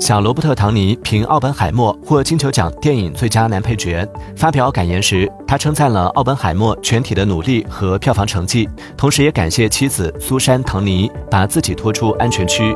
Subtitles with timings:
[0.00, 8.66] 小罗伯特唐尼凭奥本海默获金球奖电影最佳男配角发表感言时他称赞了奥本海默全体的努力和票房成绩
[8.96, 12.74] 同时也感谢妻子苏珊唐尼把自己拖出安全区。